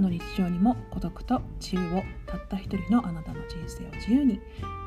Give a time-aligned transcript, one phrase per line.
[0.00, 4.40] の日常にも孤独と自由をたった一人のあなたの人生を自由に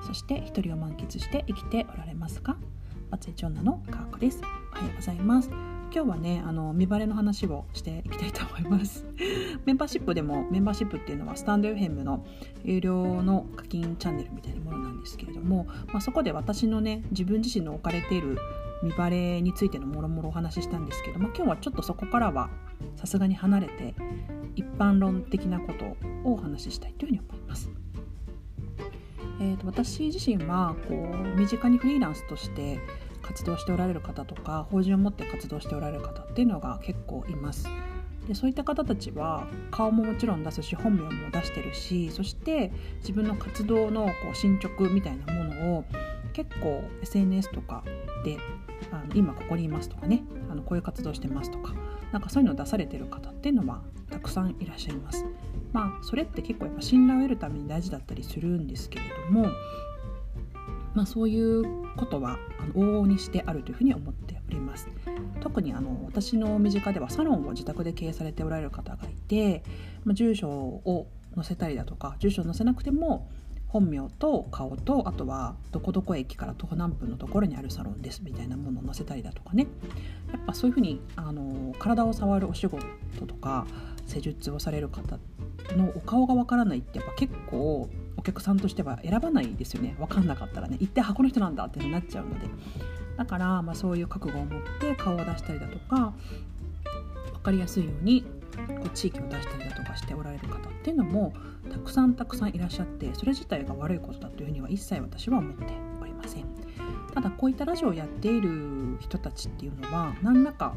[0.05, 2.57] そして一人を満喫して生きておられますか？
[3.11, 4.41] 松井女の科学です。
[4.73, 5.49] おはようございます。
[5.49, 9.05] 今日はねあの見バレの話をしていきたいと思います。
[9.65, 12.25] メンバーシップでもメンバーシップっていうのはスタンド FM の
[12.63, 18.39] 有料の課金チャンネルみたいなものなんですけれども、まあ、そこで私のね自分自身の置かれている
[18.81, 22.49] 見バレについてのもろもろお話ししたんですけど、まあ、今日はちょっとそこからは
[22.95, 23.93] さすがに離れて
[24.55, 25.85] 一般論的なこと
[26.29, 27.69] をお話ししたいというふうに思います。
[29.39, 32.79] えーと、私自身はこう身近にフリーランスとして
[33.21, 37.67] 活動しておられる方とか法人を持って活動しておられる方っていうのが結構います。
[38.27, 45.85] でそういった方たちは顔ももちろん出すし本名も出してるしそして自分の活動のこう進捗みたいなものを
[46.31, 47.83] 結構 SNS とか
[48.23, 48.37] で
[48.91, 51.73] あの今ここにいますとかねあのこういう活動してますとか
[52.13, 55.25] なんかそういうのを出されてる方っていうのはたくさんいらっしゃいます。
[55.73, 59.47] まあそれって結構やっぱ信頼を得るために大事だったりするんですけれども
[60.93, 61.63] まあ、そういう
[61.97, 64.87] ことはあの往々にしてあるというふうに思っております。
[65.41, 69.63] 特にあの私の身近ではサロンを自宅で経営されておられる方がいて、
[70.03, 73.27] まあ、住所を載せたりだとか住所を載せなくても
[73.73, 79.65] 本名と顔とあとはどこどこ駅から徒歩何分のところにあるサロンですみたいなものを載せたりだとかね。
[80.31, 82.85] やっぱそういうふうにあの体を触るお仕事
[83.25, 83.65] とか
[84.05, 85.17] 施術をされる方
[85.75, 89.95] のお顔がわからないってやっぱ結構お客さんとしては選ばないですよね。
[89.97, 92.45] 分かんなかったらね行って箱の人なんだってなっちゃうので
[93.17, 96.13] だから、まあ、そういう覚悟を持って顔を出したりだとか
[97.33, 98.23] 分かりやすいように
[98.57, 101.33] こう地域を出したりだとかしておられる方っていうのも
[101.71, 106.45] たくさんたくさんいらっしゃってそれ自体が悪いことだというふうには一切私は思っておりません。
[107.13, 110.75] ただこういったラジオをやっている人たちっていうのは何らか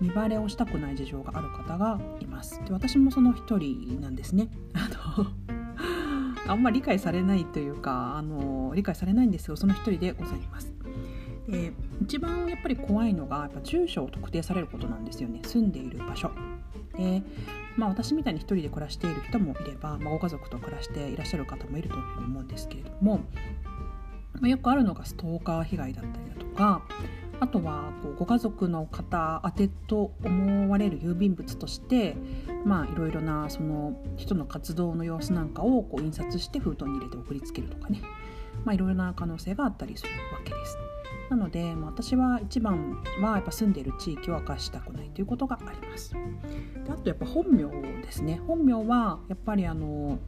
[0.00, 2.60] 見バレをしたくない事情がある方がいます。
[2.64, 4.48] で私もその一人なんですね。
[4.74, 4.88] あ
[5.18, 5.26] の
[6.48, 10.72] あんまり理解されないというかあの理解されないんですがその一人でございます。
[11.48, 15.40] で一番やっぱり怖いのがやっぱ住所を特定されることなんですよね。
[15.44, 16.30] 住んでいる場所。
[17.00, 17.22] で、
[17.76, 23.20] まあ、私みたいに一人で暮らしている人もいれば、まあ、ご家族と暮らしていらっしゃる方もいるというふうに思うんですけれども、
[24.34, 26.82] まあ、よくあるのがストーカー被害だったりだとか
[27.40, 32.16] あとはこうご家族の方宛てと思われる郵便物として
[32.92, 38.02] いろいろなその人の活動の様子なんかをこう印刷して封筒に入れて送りつけるとかね
[38.70, 40.76] いろいろな可能性があったりするわけです。
[41.30, 46.12] なので、私は一番はやっぱ住んでいる地域を明かしたくないということがあります。
[46.12, 46.18] で
[46.90, 47.64] あとやっぱ本名
[48.02, 50.18] ですね本名はやっぱりあの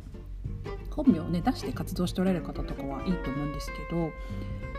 [0.91, 4.11] 本名をね出して活動しておられる方とかはいいと思うんですけど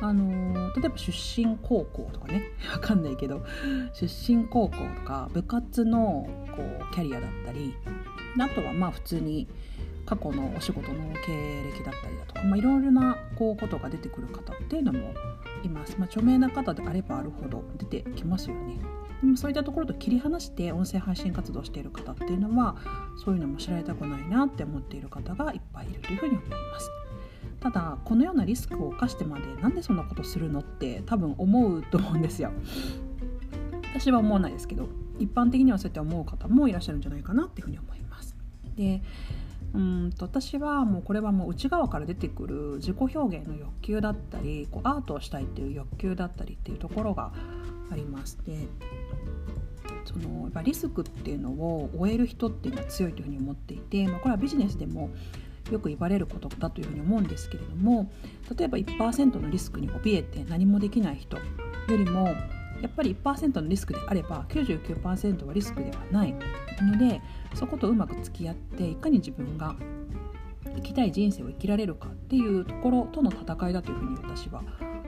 [0.01, 3.45] あの例えば出身高校とかね わかんないけど
[3.94, 7.75] 出身高校とか部活のこうキャリアだったり
[8.39, 9.47] あとはまあ普通に
[10.16, 15.13] 過去のお仕事の経歴だったりだとか、まあ、いろいろなこうことが出てくる方っていうのも
[15.63, 18.79] います、まあ、著名な方であればあるほど出てきますよね。
[19.22, 22.75] でもそういったところと切り離して音声配信活動している方っていうのは
[23.24, 26.91] そういうのも知られたくないなって思っている方がいっぱいいるというふうに思います。
[27.62, 32.51] ただこのようなリスクを冒してまでなんでそんなことするのって多分思うと思うんですよ。
[33.95, 38.35] 私は思わないですけど一般的にはそうやって思う方もいらっしゃるんじゃないかなっていうふうに思います。
[38.75, 39.01] で
[39.73, 47.31] うんと私はもうこれはもう内側から出てくる自己表現の欲求だったりこうアートをしたいっていう欲求だったりっていうところが
[47.91, 48.67] ありますで
[50.06, 55.09] そのやっぱリスクっていうのを終える人っていうのは強いというふうに思っていて、まあ、これはビジネスでも
[55.72, 58.12] よく言われることだというふうに思うんですけれども
[58.56, 61.44] 例えば1%のリスクに怯えて何もできない人よ
[61.89, 62.28] りも
[62.83, 66.35] やっぱり1%のリスクであれば99%はリスクではない
[66.81, 67.21] ので
[67.55, 69.75] そことうまく付き合っていかに自分が
[70.75, 74.61] 生きたい人生を生きられるかっていうところとの戦いだというふうに私は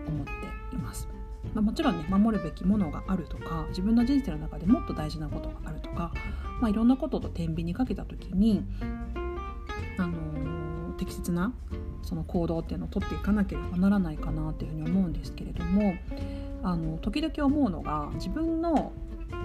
[0.08, 0.32] 思って
[0.74, 1.10] います。
[1.54, 6.12] まあ、もちろんね守るべきものがあるとか自分の人生の中でもっと大事なことがあるとか、
[6.62, 8.64] まあ、いろんなことと天秤にかけた時に、
[9.98, 11.54] あのー、適切な
[12.02, 15.94] その行動っていうのを取っていかなければならないかなというふうに思うんですけれども
[16.66, 18.92] あの時々思うのが自分の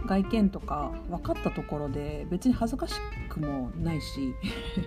[0.06, 2.94] 外見とか分かったところで別に恥ずかし
[3.28, 4.34] くもないし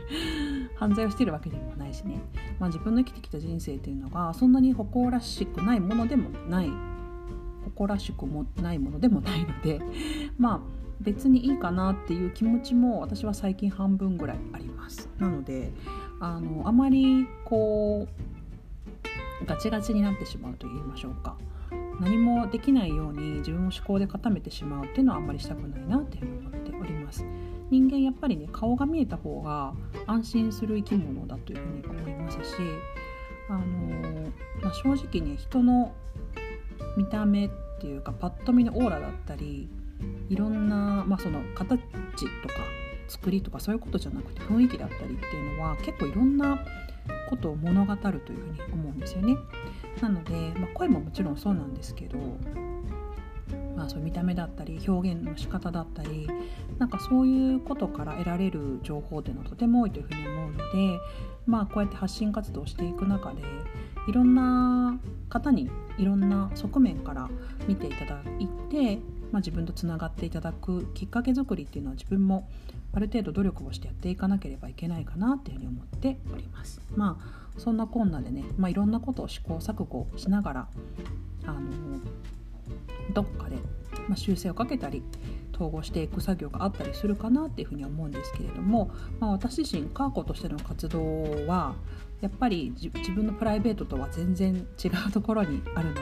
[0.75, 2.19] 犯罪をしてるわけでもないしね、
[2.59, 6.71] まあ、自分の生きてきた人生っていうのがそんなに誇らしくないものでもない。
[7.63, 9.81] 誇らしくもないものでもないので
[10.37, 10.59] まあ
[10.99, 15.09] 別にいいかなっていう気持ちも私は最近半分ぐらいあります。
[15.17, 15.71] なので
[16.19, 18.07] あのあまりこ
[19.41, 21.35] うガチガチになってしまうと言いましょうか。
[22.03, 27.25] 何もできないように自分を思考で固めてしまうっていうのはあんまりしたくないなっていうふうに思っております。
[27.69, 29.73] 人間やっぱりね顔が見えた方が
[30.05, 32.57] 安心する生き物だというふうに思いますし、
[33.49, 34.29] あの
[34.61, 35.93] まあ、正直ね人の
[36.97, 39.69] 見た目っていうかパッと見のオーラだったり
[40.29, 42.55] いろんな、まあ、その形とか
[43.07, 46.63] 作りとかそういうことじゃなくて雰囲気だったりっていうのは結構いろんな
[47.29, 49.37] ことを物語るというふうに思うんですよね。
[50.01, 52.17] なので、まあ、声ももちろんそうなんですけど、
[53.75, 56.29] まあ、そう見た目だったり表現の仕方だったり
[56.77, 60.99] なんかそういうことから得られる情報っていうのはとても多いというふうに思うので、
[61.45, 63.41] まあ、こうやって発信活動をしていく中で
[64.07, 64.99] いろんな
[65.29, 67.29] 方にいろんな側面から
[67.67, 68.97] 見ていただいて、
[69.31, 72.49] まあ、自分とつながっていただくきっかけ作りっていうのは自分も
[72.93, 76.81] ある程度努力をしてやっていかなければいけないかなっていうふうに思っております。
[76.95, 80.67] まあそんなこんなでね、まあ、いろんなことを試行錯誤しながら
[81.45, 81.61] あの
[83.13, 83.57] どっかで、
[84.07, 85.03] ま、修正をかけたり
[85.53, 91.75] 統合していく作業があったりするかなっていうふうに思うんですけれども、まあ、私自身カーコとしての活動は
[92.21, 96.01] やっぱり自分のプライベートとは全然違うところにあるので、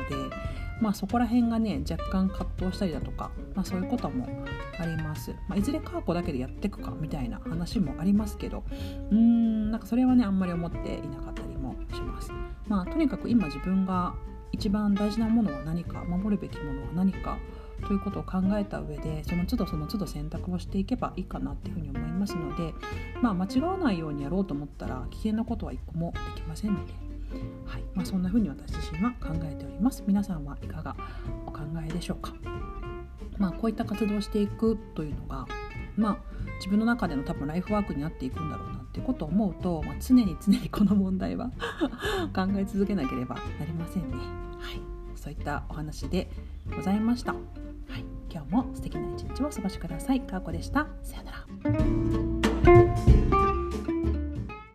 [0.80, 4.28] まあ、そこら辺がね若干葛藤したりだとか、まあ、そういうことも
[4.80, 8.64] あります、まあ、いずれカーコだけでやっていくかみたいな話もありますけど
[9.10, 12.32] うーんなんかそれはねあんまり思っていなかったりもします。
[12.68, 14.14] まあ、とにかく今自分が
[14.52, 17.38] 一番大事なものは何か守るべきものは何か
[17.88, 22.74] ということを考えた上でその都度その都度選択をしていけばいいかなっていうふうに思いますので、
[23.22, 26.94] まあ、間違わないようにやろうと思ったら危険なことは一個もできませんので、
[27.66, 27.84] はい。
[27.94, 30.04] まあ、そんなふうに私自身は考えております。
[30.06, 30.96] 皆さんはいかが
[31.46, 32.34] お考えでしょうか、
[33.38, 35.48] まあ、こういった活動をしていくというのが、
[35.98, 36.18] まあ、
[36.58, 41.50] 自分の中での多分ライフワークになっていくんだろうなってことを思うと、まあ、常に常にこの問題は
[42.36, 44.18] 考え続けなければなりませんね。
[44.60, 44.82] はい、
[45.16, 46.30] そういったお話で
[46.76, 47.34] ございました。
[47.34, 47.38] は
[47.98, 50.22] い、今日も素敵な一日をお過ごしください。
[50.22, 50.88] かーこでした。
[51.04, 52.31] さよなら。